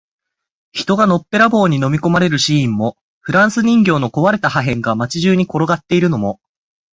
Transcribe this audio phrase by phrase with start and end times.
[0.71, 6.39] 人がのっぺらぼうに飲み込まれるシーンも、フランス人形の壊れた破片が街中に転がっているのも、